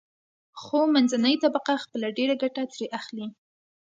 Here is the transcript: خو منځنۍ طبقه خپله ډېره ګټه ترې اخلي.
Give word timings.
خو 0.61 0.77
منځنۍ 0.95 1.35
طبقه 1.43 1.73
خپله 1.83 2.07
ډېره 2.17 2.35
ګټه 2.41 2.63
ترې 2.71 2.87
اخلي. 2.99 3.27